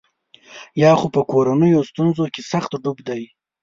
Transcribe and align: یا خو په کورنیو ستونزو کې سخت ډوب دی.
یا 0.81 0.91
خو 0.99 1.07
په 1.15 1.21
کورنیو 1.31 1.87
ستونزو 1.89 2.25
کې 2.33 2.41
سخت 2.51 2.71
ډوب 2.83 2.97
دی. 3.07 3.23